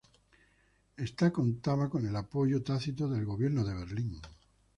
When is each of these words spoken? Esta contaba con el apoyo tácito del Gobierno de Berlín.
Esta 0.97 1.31
contaba 1.31 1.87
con 1.87 2.07
el 2.07 2.15
apoyo 2.15 2.63
tácito 2.63 3.07
del 3.07 3.23
Gobierno 3.23 3.63
de 3.63 3.75
Berlín. 3.75 4.19